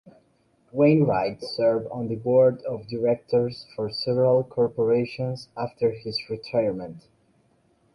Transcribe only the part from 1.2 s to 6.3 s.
served on the board of directors for several corporations after his